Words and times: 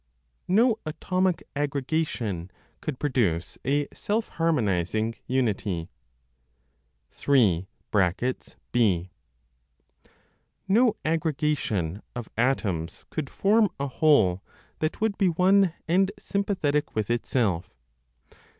NO 0.47 0.79
ATOMIC 0.87 1.43
AGGREGATION 1.55 2.49
COULD 2.81 2.97
PRODUCE 2.97 3.59
A 3.63 3.87
SELF 3.93 4.29
HARMONIZING 4.29 5.13
UNITY. 5.27 5.89
3. 7.11 7.67
(b.) 8.71 9.09
(No 10.67 10.95
aggregation 11.05 12.01
of 12.15 12.29
atoms 12.35 13.05
could 13.11 13.29
form 13.29 13.69
a 13.79 13.85
whole 13.87 14.41
that 14.79 14.99
would 15.01 15.19
be 15.19 15.27
one 15.29 15.71
and 15.87 16.09
sympathetic 16.17 16.95
with 16.95 17.11
itself.) 17.11 17.75